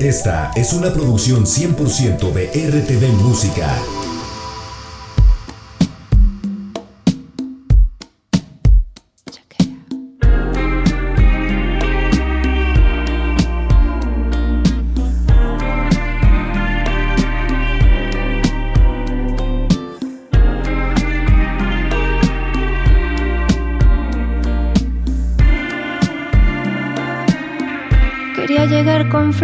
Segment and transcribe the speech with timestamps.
[0.00, 3.99] Esta es una producción 100% de RTV Música.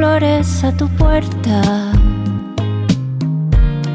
[0.06, 1.92] A tu puerta.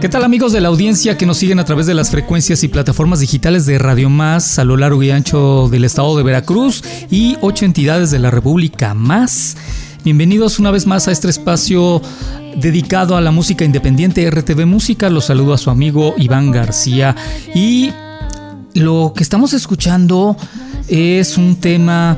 [0.02, 2.68] ¿Qué tal amigos de la audiencia que nos siguen a través de las frecuencias y
[2.68, 7.38] plataformas digitales de Radio Más a lo largo y ancho del estado de Veracruz y
[7.40, 9.56] ocho entidades de la República Más?
[10.04, 12.02] Bienvenidos una vez más a este espacio
[12.58, 15.10] dedicado a la música independiente RTV Música.
[15.10, 17.16] Los saludo a su amigo Iván García
[17.56, 17.92] y
[18.74, 20.36] lo que estamos escuchando
[20.90, 22.18] es un tema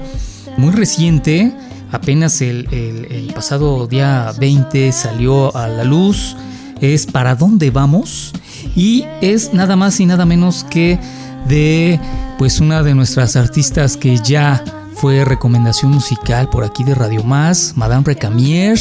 [0.58, 1.56] muy reciente
[1.94, 6.36] apenas el, pasado día 20 salió a la luz,
[6.82, 8.34] es Para dónde vamos
[8.76, 11.00] y es nada más y nada menos que
[11.48, 12.00] de
[12.38, 14.64] pues una de nuestras artistas que ya
[14.96, 18.78] fue recomendación musical por aquí de Radio Más, Madame Recamier,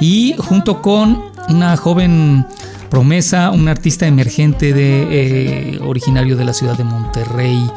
[0.00, 2.46] y junto con una joven
[2.90, 7.70] promesa, un artista emergente de eh, originario de la ciudad de Monterrey,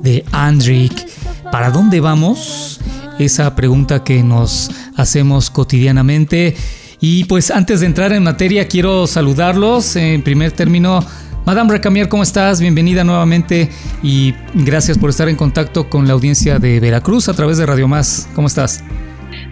[0.00, 1.08] de Andrick.
[1.50, 2.80] ¿Para dónde vamos?
[3.18, 6.56] Esa pregunta que nos hacemos cotidianamente.
[7.00, 9.96] Y pues antes de entrar en materia, quiero saludarlos.
[9.96, 11.04] En primer término,
[11.44, 12.60] Madame Recamier, ¿cómo estás?
[12.60, 13.70] Bienvenida nuevamente
[14.02, 17.88] y gracias por estar en contacto con la audiencia de Veracruz a través de Radio
[17.88, 18.28] Más.
[18.34, 18.84] ¿Cómo estás?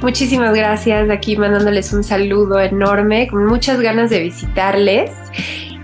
[0.02, 1.08] Muchísimas gracias.
[1.10, 5.10] Aquí mandándoles un saludo enorme, con muchas ganas de visitarles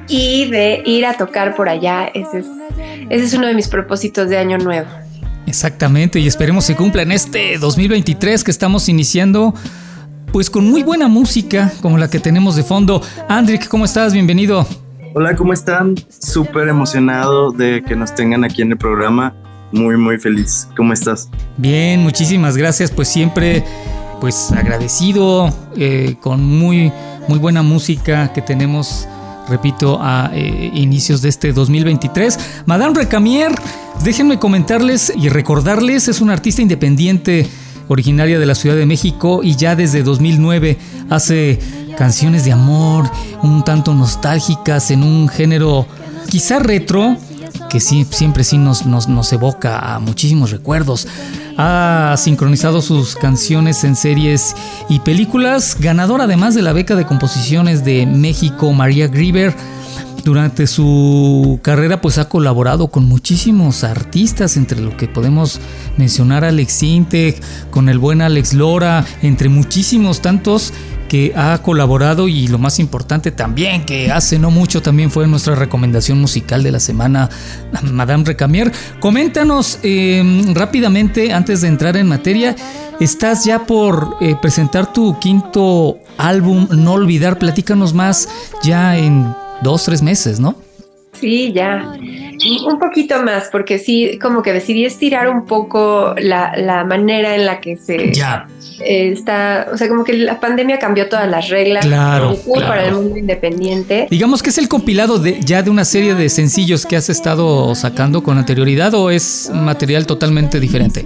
[0.09, 2.11] y de ir a tocar por allá.
[2.13, 2.47] Ese es,
[3.09, 5.02] ese es uno de mis propósitos de año nuevo.
[5.53, 9.53] Exactamente, y esperemos se cumpla en este 2023 que estamos iniciando,
[10.33, 13.03] pues con muy buena música como la que tenemos de fondo.
[13.29, 14.15] Andrick, ¿cómo estás?
[14.15, 14.67] Bienvenido.
[15.15, 15.95] Hola, ¿cómo están?
[16.09, 19.35] Súper emocionado de que nos tengan aquí en el programa.
[19.73, 20.69] Muy, muy feliz.
[20.75, 21.29] ¿Cómo estás?
[21.59, 22.91] Bien, muchísimas gracias.
[22.91, 23.63] Pues siempre,
[24.23, 26.91] pues agradecido eh, con muy,
[27.29, 29.07] muy buena música que tenemos
[29.49, 32.65] repito, a eh, inicios de este 2023.
[32.67, 33.53] Madame Recamier,
[34.03, 37.49] déjenme comentarles y recordarles, es una artista independiente
[37.89, 40.79] originaria de la Ciudad de México y ya desde 2009
[41.11, 41.59] hace
[41.97, 43.09] canciones de amor
[43.43, 45.87] un tanto nostálgicas en un género
[46.29, 47.17] quizá retro,
[47.69, 51.07] que siempre sí nos, nos, evoca a muchísimos recuerdos.
[51.57, 54.57] Ha sincronizado sus canciones en series
[54.89, 59.55] y películas, ganador además de la beca de composiciones de México María Grieber.
[60.25, 65.61] Durante su carrera pues ha colaborado con muchísimos artistas, entre lo que podemos
[65.97, 70.73] mencionar Alex Intec, con el buen Alex Lora, entre muchísimos tantos
[71.09, 75.55] que ha colaborado y lo más importante también, que hace no mucho también fue nuestra
[75.55, 77.29] recomendación musical de la semana,
[77.83, 78.73] Madame Recamier.
[79.01, 82.57] Coméntanos em, rápidamente, antes de entrar en materia,
[82.99, 88.29] estás ya por eh, presentar tu quinto álbum, No Olvidar, platícanos más
[88.63, 90.57] ya en dos, tres meses, ¿no?
[91.13, 91.95] Sí, ya.
[92.67, 97.47] Un poquito más, porque sí, como que decidí estirar un poco la, la manera en
[97.47, 98.49] la que se, ya.
[98.81, 102.37] Eh, está, o sea, como que la pandemia cambió todas las reglas claro,
[102.67, 104.09] para el mundo independiente.
[104.11, 107.75] Digamos que es el compilado de, ya de una serie de sencillos que has estado
[107.75, 111.05] sacando con anterioridad o es material totalmente diferente.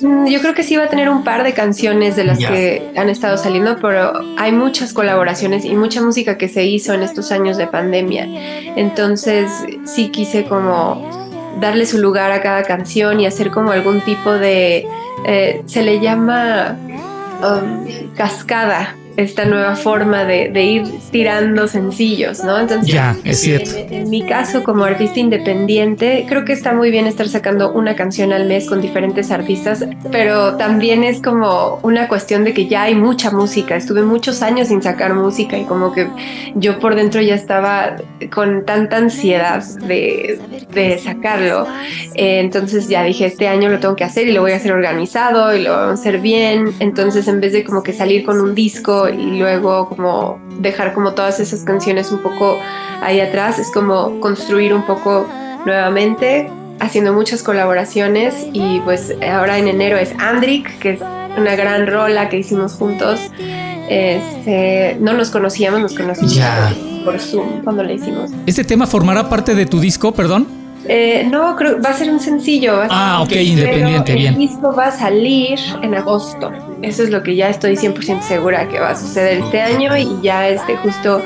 [0.00, 3.08] Yo creo que sí va a tener un par de canciones de las que han
[3.08, 7.56] estado saliendo, pero hay muchas colaboraciones y mucha música que se hizo en estos años
[7.56, 8.26] de pandemia.
[8.76, 9.50] Entonces
[9.84, 11.20] sí quise como
[11.60, 14.86] darle su lugar a cada canción y hacer como algún tipo de
[15.26, 16.76] eh, se le llama
[17.42, 22.58] um, cascada esta nueva forma de, ir tirando sencillos, ¿no?
[22.58, 23.70] Entonces, ya, es cierto.
[23.76, 28.32] En, mi caso, como artista independiente, creo que está muy bien estar sacando una canción
[28.32, 32.94] al mes con diferentes artistas, pero también es como una cuestión de que ya hay
[32.94, 33.76] mucha música.
[33.76, 36.08] Estuve muchos años sin sacar música y como que
[36.54, 37.96] yo por dentro ya estaba
[38.32, 41.66] con tanta ansiedad de, sacarlo.
[42.14, 44.72] Eh, entonces ya dije, este año lo tengo que hacer y lo voy a hacer
[44.72, 46.72] organizado y lo voy a hacer bien.
[46.80, 51.12] Entonces, en vez de como que salir con un disco y luego como dejar como
[51.12, 52.58] todas esas canciones un poco
[53.02, 55.26] ahí atrás, es como construir un poco
[55.64, 56.50] nuevamente,
[56.80, 61.00] haciendo muchas colaboraciones y pues ahora en enero es Andrick, que es
[61.36, 63.20] una gran rola que hicimos juntos.
[63.88, 66.38] Este, no nos conocíamos, nos conocimos
[67.04, 68.30] por Zoom cuando la hicimos.
[68.46, 70.46] ¿Este tema formará parte de tu disco, perdón?
[70.86, 72.80] Eh, no, creo va a ser un sencillo.
[72.88, 74.34] ah, ok, independiente, bien.
[74.34, 76.50] El disco va a salir en agosto.
[76.82, 80.20] Eso es lo que ya estoy 100% segura que va a suceder este año y
[80.22, 81.22] ya este justo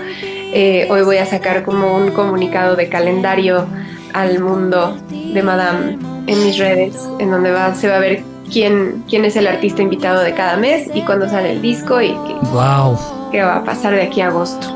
[0.53, 3.67] eh, hoy voy a sacar como un comunicado de calendario
[4.13, 8.23] al mundo de Madame en mis redes, en donde va, se va a ver
[8.53, 12.09] quién, quién es el artista invitado de cada mes y cuándo sale el disco y
[12.09, 12.99] qué, Wow.
[13.33, 14.67] qué va a pasar de aquí a agosto.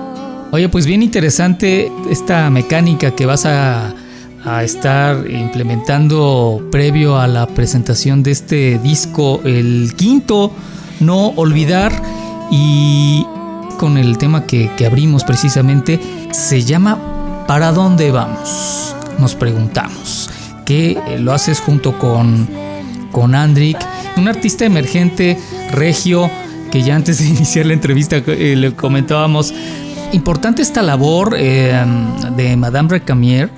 [0.51, 3.95] Oye, pues bien interesante esta mecánica que vas a,
[4.45, 10.53] a estar implementando previo a la presentación de este disco, el quinto,
[11.01, 11.93] No Olvidar,
[12.51, 13.27] y
[13.79, 16.01] con el tema que, que abrimos precisamente,
[16.33, 18.95] se llama ¿Para dónde vamos?
[19.19, 20.31] Nos preguntamos.
[20.67, 22.47] Que lo haces junto con,
[23.11, 25.39] con un artista emergente,
[25.73, 26.31] regio,
[26.71, 29.55] que ya antes de iniciar la entrevista eh, le comentábamos.
[30.13, 31.85] Importante esta labor eh,
[32.37, 33.51] de Madame Recamier,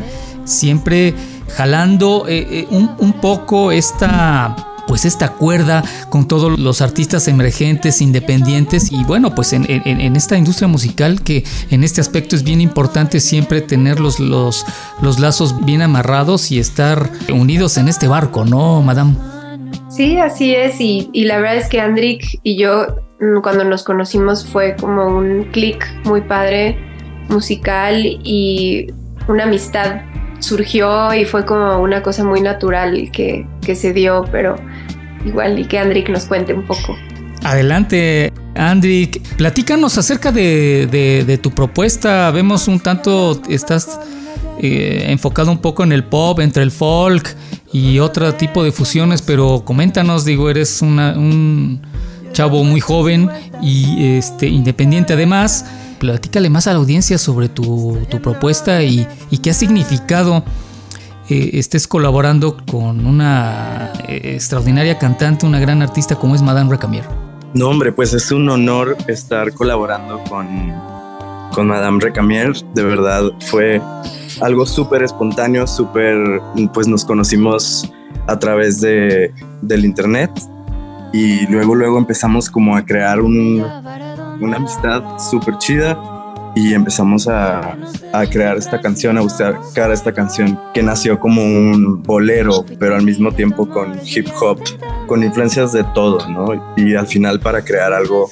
[0.45, 1.15] siempre
[1.57, 4.57] jalando eh, eh, un, un poco esta
[4.87, 10.37] pues esta cuerda con todos los artistas emergentes, independientes y bueno, pues en, en- esta
[10.37, 14.67] industria musical que en este aspecto es bien importante siempre tener los, los,
[15.01, 19.15] los lazos bien amarrados y estar unidos en este barco, ¿no, madame?
[19.91, 20.81] Sí, así es.
[20.81, 22.87] Y, y la verdad es que Andrick y yo,
[23.21, 26.77] mm, cuando nos conocimos, fue como un clic muy padre
[27.29, 28.89] musical y
[29.29, 30.01] una amistad
[30.41, 34.57] surgió y fue como una cosa muy natural que, que se dio, pero
[35.25, 36.97] igual y que Andrick nos cuente un poco.
[37.43, 42.31] Adelante, Andrick, platícanos acerca de, de- de tu propuesta.
[42.31, 43.99] Vemos un tanto, estás
[44.61, 47.35] eh, enfocado un poco en el pop, entre el folk
[47.73, 51.81] y otro tipo de fusiones, pero coméntanos, digo, eres una- un
[52.33, 53.31] chavo muy joven
[53.63, 55.65] y este, independiente además.
[56.01, 60.43] Platícale más a la audiencia sobre tu, tu propuesta y, y qué ha significado
[61.31, 67.05] eh, estés colaborando con una eh, extraordinaria cantante, una gran artista como es Madame Recamier.
[67.55, 70.49] No, hombre, pues es un honor estar colaborando con,
[71.53, 72.53] con Madame Recamier.
[72.75, 73.81] De verdad, fue
[74.41, 76.17] algo súper espontáneo, súper,
[76.75, 77.89] pues nos conocimos
[78.27, 79.33] a través de,
[79.63, 80.33] del internet
[81.13, 83.65] y luego, luego empezamos como a crear un,
[84.41, 85.99] una amistad súper chida
[86.55, 87.77] y empezamos a,
[88.13, 89.57] a crear esta canción, a buscar
[89.93, 94.61] esta canción que nació como un bolero, pero al mismo tiempo con hip hop,
[95.07, 96.75] con influencias de todo, ¿no?
[96.77, 98.29] Y al final para crear algo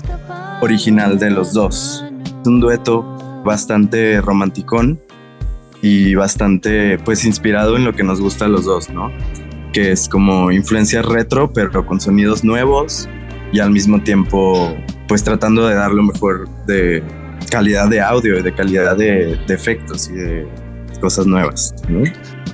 [0.60, 2.04] original de los dos.
[2.24, 3.02] Es un dueto
[3.44, 5.00] bastante romanticón
[5.80, 9.12] y bastante pues inspirado en lo que nos gusta a los dos, ¿no?
[9.72, 13.08] Que es como influencias retro, pero con sonidos nuevos
[13.52, 14.74] y al mismo tiempo
[15.08, 17.02] pues tratando de dar lo mejor de
[17.50, 20.46] calidad de audio y de calidad de, de efectos y de
[21.00, 21.74] cosas nuevas.
[21.88, 22.04] ¿no?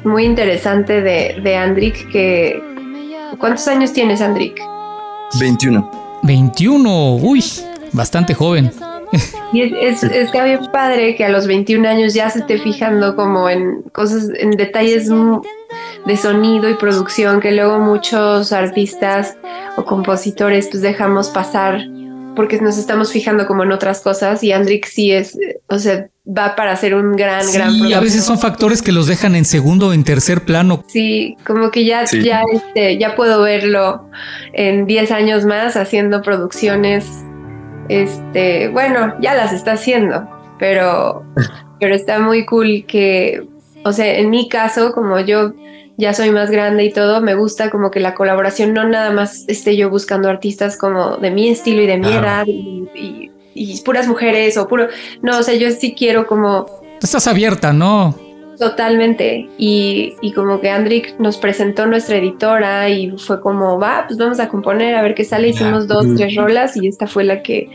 [0.04, 2.62] Muy interesante de, de Andrick que...
[3.38, 4.60] ¿Cuántos años tienes, Andrick?
[5.40, 6.20] 21.
[6.22, 7.44] 21, uy,
[7.92, 8.70] bastante joven.
[9.52, 13.14] Y es, es, está bien padre que a los 21 años ya se esté fijando
[13.14, 15.08] como en cosas, en detalles
[16.06, 19.36] de sonido y producción que luego muchos artistas
[19.76, 21.78] o compositores pues dejamos pasar
[22.34, 25.36] porque nos estamos fijando como en otras cosas y Andrick sí es,
[25.68, 28.02] o sea, va para ser un gran, gran Sí, a productor.
[28.02, 30.82] veces son factores que los dejan en segundo o en tercer plano.
[30.88, 32.22] Sí, como que ya, Sí.
[32.22, 34.08] ya, este, ya puedo verlo
[34.52, 37.06] en 10 años más haciendo producciones.
[37.88, 40.26] Este, bueno, ya las está haciendo,
[40.58, 41.22] pero,
[41.80, 43.46] pero está muy cool que,
[43.84, 45.52] o sea, en mi caso, como yo
[45.96, 49.44] ya soy más grande y todo, me gusta como que la colaboración no nada más
[49.48, 52.26] esté yo buscando artistas como de mi estilo y de mi Claro.
[52.26, 54.88] edad y, y- y puras mujeres o puro,
[55.22, 56.66] no, o sea, yo sí quiero como
[57.00, 58.14] Estás abierta, ¿no?
[58.58, 59.48] Totalmente.
[59.58, 64.40] Y, y como que Andrick nos presentó nuestra editora y fue como, va, pues vamos
[64.40, 65.48] a componer a ver qué sale.
[65.48, 67.68] Hicimos dos, tres rolas y esta fue la que,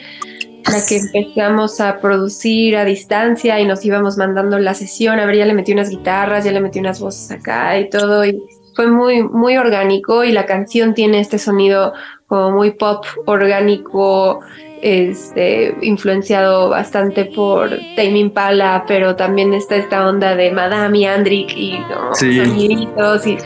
[0.66, 5.20] la que empezamos a producir a distancia y nos íbamos mandando la sesión.
[5.20, 8.26] A ver, ya le metí unas guitarras, ya le metí unas voces acá y todo.
[8.26, 8.42] Y
[8.76, 11.94] fue muy, muy orgánico y la canción tiene este sonido
[12.28, 14.42] como muy pop, orgánico,
[14.82, 21.52] este, influenciado bastante por Tame Impala, pero también está esta onda de Madame y Andrick
[21.58, 22.14] y ¿no?
[22.14, 22.38] Sí.
[22.38, 23.38] soniditos y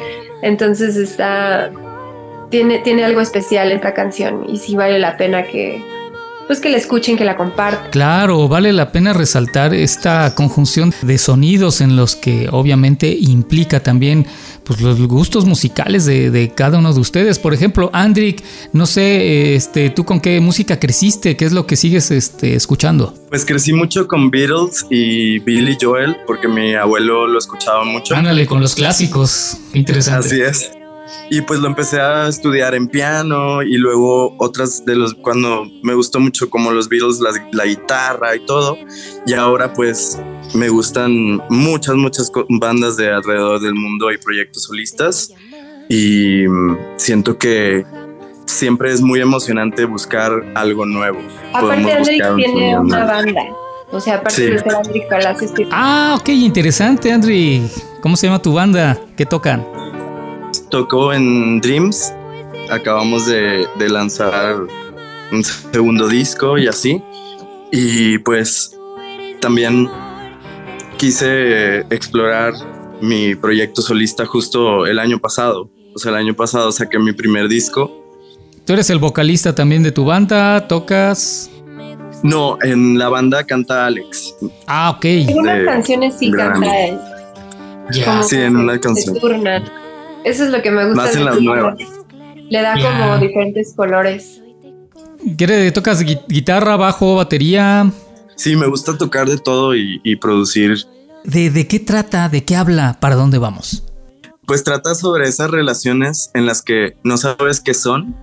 [0.41, 1.72] entonces está
[2.50, 5.82] tiene, tiene algo especial esta canción y sí vale la pena que
[6.47, 7.91] pues que la escuchen, que la compartan.
[7.91, 14.25] Claro, vale la pena resaltar esta conjunción de sonidos en los que obviamente implica también
[14.63, 17.39] pues, los gustos musicales de, de cada uno de ustedes.
[17.39, 21.38] Por ejemplo, Andrick, no sé, este, ¿tú con qué música creciste?
[21.38, 23.13] ¿Qué es lo que sigues este, escuchando?
[23.29, 28.15] Pues crecí mucho con Beatles y Billy Joel porque mi abuelo lo escuchaba mucho.
[28.15, 29.57] Ándale, con los clásicos.
[29.71, 30.27] Qué Interesante.
[30.27, 30.83] Así es.
[31.29, 35.93] Y pues lo empecé a estudiar en piano y luego otras de los, cuando me
[35.93, 38.77] gustó mucho como los Beatles, la, la guitarra y todo.
[39.25, 40.20] Y ahora pues
[40.53, 45.34] me gustan muchas, muchas bandas de alrededor del mundo y proyectos solistas.
[45.89, 46.43] Y
[46.98, 47.86] siento que
[48.46, 51.20] siempre es muy emocionante buscar algo nuevo.
[51.53, 53.41] Aparte, Andrés tiene una banda.
[53.91, 55.51] O sea, aparte de ser Andrick Palacios.
[55.72, 57.62] Ah, ok, interesante, Andri.
[58.01, 59.00] ¿Cómo se llama tu banda?
[59.15, 59.63] ¿Qué tocan?
[60.74, 62.12] Tocó en Dreams.
[62.72, 64.58] Acabamos de, de lanzar
[65.32, 67.00] un segundo disco y así.
[67.72, 68.75] Y pues
[69.39, 69.88] también
[70.98, 72.53] quise explorar
[73.01, 75.70] mi proyecto solista justo el año pasado.
[75.94, 77.92] O sea, el año pasado saqué mi primer disco
[78.65, 80.68] ¿Tú eres el vocalista también de tu banda?
[80.68, 81.51] ¿Tocas?
[82.24, 84.34] No, en la banda canta Alex.
[84.65, 85.06] Ah, ok.
[85.06, 86.98] En unas canciones sí canta él.
[87.92, 88.24] Ya.
[88.24, 89.15] Sí, en una canción.
[90.25, 91.03] Eso es lo que me gusta.
[91.03, 91.75] Más en las nuevas.
[92.50, 94.42] Le da como diferentes colores.
[95.38, 97.89] ¿Quieres, ¿Tocas guitarra, bajo, batería?
[98.36, 100.86] Sí, me gusta tocar de todo y, y producir.
[101.24, 102.27] ¿De, ¿De qué trata?
[102.30, 102.98] ¿De qué habla?
[103.00, 103.84] ¿Para dónde vamos?
[104.46, 108.13] Pues trata sobre esas relaciones en las que no sabes qué son,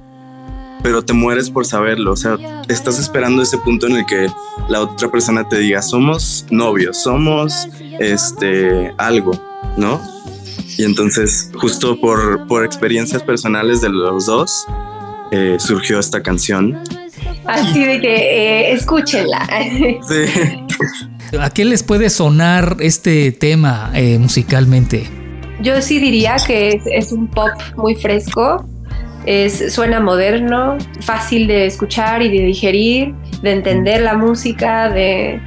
[0.82, 2.12] pero te mueres por saberlo.
[2.12, 2.36] O sea,
[2.68, 4.28] estás esperando ese punto en el que
[4.68, 9.32] la otra persona te diga, somos novios, somos este algo,
[9.78, 10.00] ¿no?
[10.80, 14.66] Y entonces, justo por, por experiencias personales de los dos,
[15.30, 16.82] eh, surgió esta canción.
[17.44, 19.46] Así de que eh, escúchenla.
[20.08, 21.36] Sí.
[21.38, 25.06] ¿A qué les puede sonar este tema eh, musicalmente?
[25.60, 28.66] Yo sí diría que es, es un pop muy fresco,
[29.26, 35.42] es, suena moderno, fácil de escuchar y de digerir, de entender la música, de,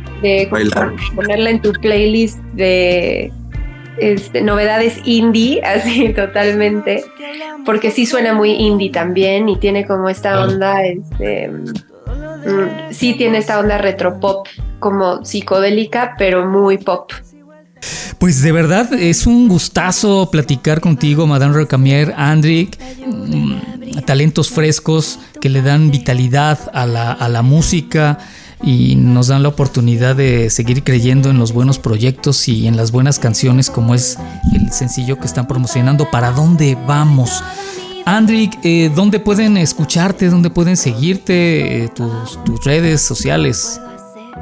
[1.15, 3.33] ponerla en tu playlist de
[3.97, 7.03] este, novedades indie, así totalmente,
[7.65, 13.39] porque sí suena muy indie también y tiene como esta onda, este, mm, sí tiene
[13.39, 14.47] esta onda retropop
[14.79, 17.12] como psicodélica, pero muy pop.
[18.17, 22.77] Pues de verdad es un gustazo platicar contigo, Madame Recamier, Andrick.
[23.05, 23.55] Mm,
[24.05, 28.17] talentos frescos que le dan vitalidad a la, a la música
[28.63, 32.91] y nos dan la oportunidad de seguir creyendo en los buenos proyectos y en las
[32.91, 34.17] buenas canciones como es
[34.53, 36.10] el sencillo que están promocionando.
[36.10, 37.43] ¿Para dónde vamos?
[38.05, 40.29] Andrick, eh, ¿dónde pueden escucharte?
[40.29, 41.84] ¿Dónde pueden seguirte?
[41.84, 43.79] Eh, tus, redes sociales.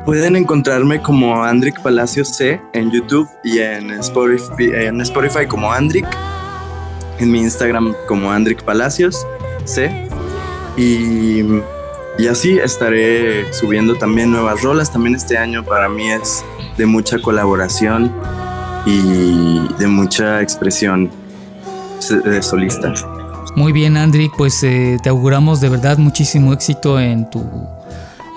[0.05, 6.07] Pueden encontrarme como Andrick Palacios C en YouTube y en Spotify, en Spotify como Andrick,
[7.19, 9.15] en mi Instagram como Andrick Palacios
[9.65, 10.09] C
[10.77, 11.43] y,
[12.17, 14.91] y así estaré subiendo también nuevas rolas.
[14.91, 16.43] También este año para mí es
[16.77, 18.11] de mucha colaboración
[18.85, 21.09] y de mucha expresión
[22.25, 22.93] de solista.
[23.55, 27.43] Muy bien, Andrick, pues eh, te auguramos de verdad muchísimo éxito en tu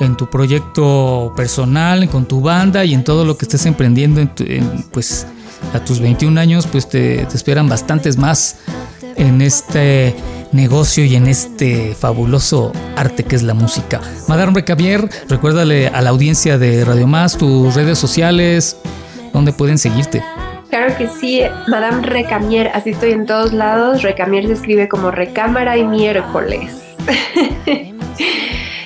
[0.01, 4.85] en tu proyecto personal, con tu banda y en todo lo que estés emprendiendo, en
[4.93, 5.27] pues
[5.73, 8.57] a tus 21 años, pues te, esperan bastantes más
[9.17, 10.15] en este
[10.53, 14.01] negocio y en este fabuloso arte que es la música.
[14.29, 18.77] Madame Recavier, recuérdale a la audiencia de Radio Más tus redes sociales,
[19.33, 20.23] donde pueden seguirte.
[20.71, 24.03] Claro que sí, Madame Recamier, así estoy en todos lados.
[24.03, 26.73] Recamier se escribe como recámara y miércoles.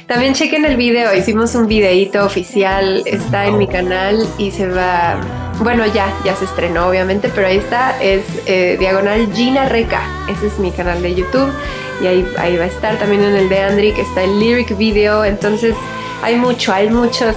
[0.07, 5.21] También chequen el video, hicimos un videíto oficial, está en mi canal y se va,
[5.61, 10.47] bueno ya, ya se estrenó obviamente, pero ahí está, es eh, diagonal Gina Reca, ese
[10.47, 11.51] es mi canal de YouTube
[12.03, 15.25] y ahí, ahí va a estar también en el de Andrick, está el lyric video,
[15.25, 15.75] entonces
[16.23, 17.35] hay mucho, hay muchos,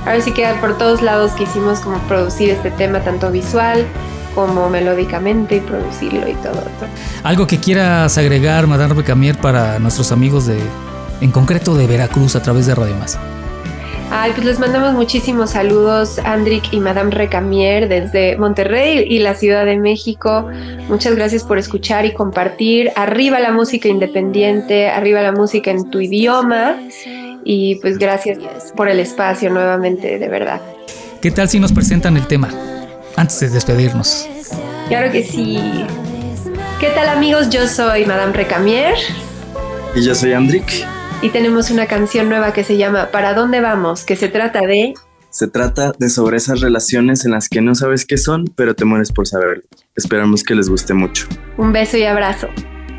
[0.00, 3.86] ahora sí que por todos lados quisimos como producir este tema tanto visual
[4.34, 6.62] como melódicamente y producirlo y todo.
[7.22, 10.60] Algo que quieras agregar, Madame Becamier, para nuestros amigos de
[11.22, 13.18] en concreto de Veracruz a través de Radio Más.
[14.10, 19.64] Ay, pues les mandamos muchísimos saludos, Andrick y Madame Recamier, desde Monterrey y la Ciudad
[19.64, 20.48] de México.
[20.88, 22.92] Muchas gracias por escuchar y compartir.
[22.94, 26.76] Arriba la música independiente, arriba la música en tu idioma.
[27.44, 28.38] Y pues gracias
[28.76, 30.60] por el espacio nuevamente, de verdad.
[31.20, 32.48] ¿Qué tal si nos presentan el tema
[33.16, 34.28] antes de despedirnos?
[34.88, 35.84] Claro que sí.
[36.80, 37.50] ¿Qué tal amigos?
[37.50, 38.94] Yo soy Madame Recamier.
[39.94, 40.86] Y yo soy Andrick
[41.22, 44.04] y tenemos una canción nueva que se llama ¿Para dónde vamos?
[44.04, 44.94] que se trata de...
[45.30, 48.86] Se trata de sobre esas relaciones en las que no sabes qué son, pero te
[48.86, 49.64] mueres por saberlo.
[49.94, 51.26] Esperamos que les guste mucho.
[51.58, 52.48] Un beso y abrazo.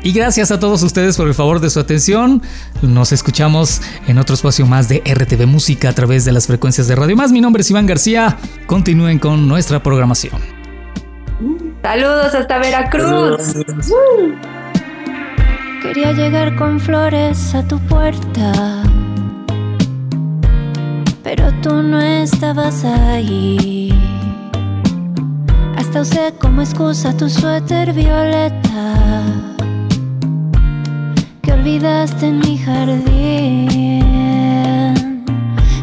[0.02, 2.40] Y gracias a todos ustedes por el favor de su atención.
[2.82, 6.94] Nos escuchamos en otro espacio más de RTV Música a través de las frecuencias de
[6.94, 7.32] Radio Más.
[7.32, 8.36] Mi nombre es Iván García.
[8.66, 10.40] Continúen con nuestra programación.
[11.82, 13.54] Saludos hasta Veracruz.
[15.88, 18.82] Quería llegar con flores a tu puerta,
[21.22, 23.90] pero tú no estabas ahí.
[25.78, 28.92] Hasta usé como excusa tu suéter violeta
[31.40, 34.04] que olvidaste en mi jardín.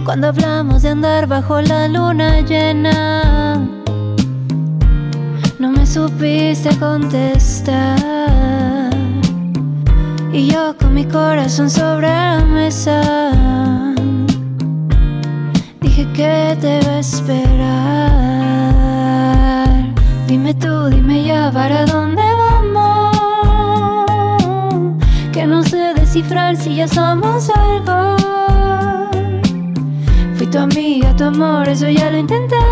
[0.06, 3.56] Cuando hablamos de andar bajo la luna llena,
[5.58, 8.65] no me supiste contestar.
[10.36, 13.32] Y yo con mi corazón sobre la mesa.
[15.80, 17.56] Dije que te iba a esperar
[20.28, 23.16] Dime tú, dime ya para dónde vamos
[25.32, 28.18] Que no sé descifrar si ya somos algo.
[30.36, 32.65] Fui tu amiga, tu amor, eso ya lo intentamos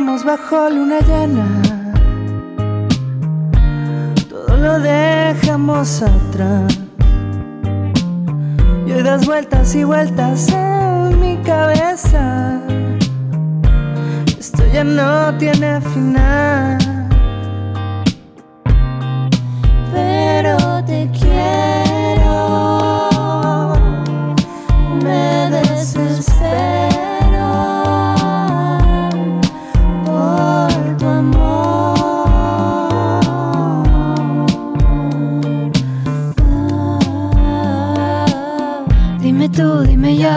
[0.00, 1.46] bajo luna llena.
[4.28, 6.80] Todo lo dejamos atrás.
[8.86, 12.60] Y hoy das vueltas y vueltas en mi cabeza.
[14.36, 17.03] Esto ya no tiene final.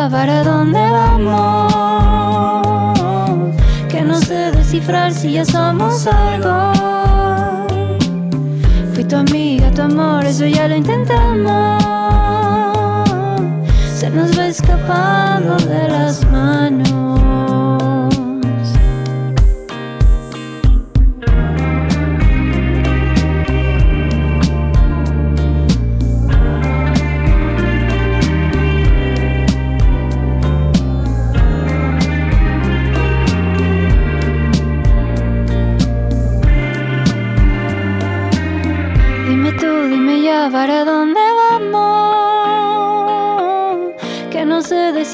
[0.09, 1.73] Para dónde vamos.
[3.89, 6.71] Que no sé descifrar si ya somos algo.
[8.93, 11.83] Fui tu amiga, tu amor, eso ya lo intentamos.
[13.95, 17.16] Se nos va escapando de las manos.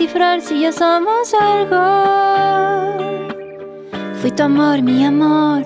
[0.03, 1.79] Descifrar si ya somos algo.
[4.21, 5.65] Fui tu amor, mi amor.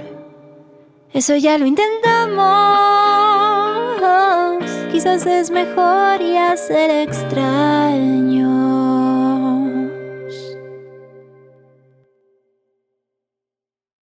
[1.12, 2.38] Eso ya lo intentamos.
[4.92, 8.67] Quizás es mejor y hacer extraño.